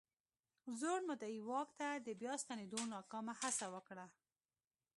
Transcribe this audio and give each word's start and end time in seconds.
زوړ 0.79 0.99
مدعي 1.09 1.37
واک 1.49 1.69
ته 1.79 1.87
د 2.05 2.07
بیا 2.21 2.33
ستنېدو 2.43 2.79
ناکامه 2.93 3.33
هڅه 3.41 3.65
وکړه. 3.75 4.05